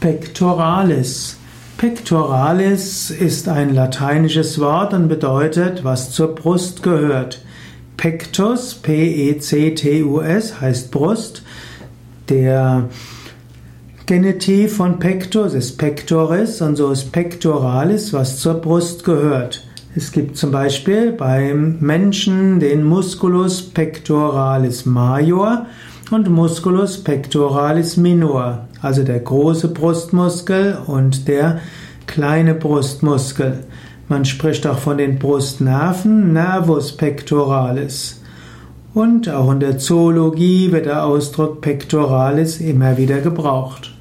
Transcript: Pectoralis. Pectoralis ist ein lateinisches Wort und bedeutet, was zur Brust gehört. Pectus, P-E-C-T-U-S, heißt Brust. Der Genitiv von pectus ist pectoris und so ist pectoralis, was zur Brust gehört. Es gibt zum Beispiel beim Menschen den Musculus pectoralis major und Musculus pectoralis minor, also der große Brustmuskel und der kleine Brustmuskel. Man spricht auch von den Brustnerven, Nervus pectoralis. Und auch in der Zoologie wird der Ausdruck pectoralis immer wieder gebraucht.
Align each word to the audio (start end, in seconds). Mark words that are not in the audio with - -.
Pectoralis. 0.00 1.36
Pectoralis 1.76 3.10
ist 3.10 3.48
ein 3.48 3.74
lateinisches 3.74 4.58
Wort 4.58 4.94
und 4.94 5.08
bedeutet, 5.08 5.84
was 5.84 6.10
zur 6.10 6.34
Brust 6.34 6.82
gehört. 6.82 7.42
Pectus, 7.98 8.74
P-E-C-T-U-S, 8.74 10.60
heißt 10.60 10.90
Brust. 10.90 11.42
Der 12.30 12.88
Genitiv 14.10 14.76
von 14.76 14.98
pectus 14.98 15.54
ist 15.54 15.78
pectoris 15.78 16.60
und 16.62 16.74
so 16.74 16.90
ist 16.90 17.12
pectoralis, 17.12 18.12
was 18.12 18.38
zur 18.38 18.54
Brust 18.54 19.04
gehört. 19.04 19.64
Es 19.96 20.12
gibt 20.12 20.36
zum 20.36 20.52
Beispiel 20.52 21.10
beim 21.10 21.78
Menschen 21.80 22.60
den 22.60 22.84
Musculus 22.84 23.60
pectoralis 23.60 24.86
major 24.86 25.66
und 26.12 26.30
Musculus 26.30 27.02
pectoralis 27.02 27.96
minor, 27.96 28.68
also 28.82 29.02
der 29.02 29.18
große 29.18 29.66
Brustmuskel 29.68 30.78
und 30.86 31.26
der 31.26 31.58
kleine 32.06 32.54
Brustmuskel. 32.54 33.64
Man 34.08 34.24
spricht 34.24 34.64
auch 34.64 34.78
von 34.78 34.96
den 34.96 35.18
Brustnerven, 35.18 36.32
Nervus 36.32 36.96
pectoralis. 36.96 38.20
Und 38.94 39.28
auch 39.28 39.50
in 39.50 39.58
der 39.58 39.78
Zoologie 39.78 40.70
wird 40.70 40.86
der 40.86 41.04
Ausdruck 41.04 41.60
pectoralis 41.60 42.60
immer 42.60 42.96
wieder 42.96 43.20
gebraucht. 43.20 43.92